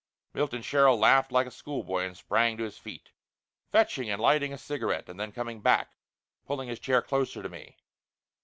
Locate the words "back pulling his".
5.61-6.79